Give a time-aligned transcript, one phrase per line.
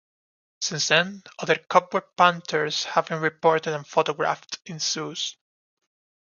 [0.61, 5.37] Since then, other "cobweb panthers" have been reported and photographed in zoos.